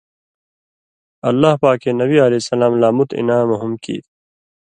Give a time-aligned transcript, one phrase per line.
[1.29, 4.07] اللہ پاکے نبی علیہ السلام لا مُت اِنعامہ ہُم کیریۡ؛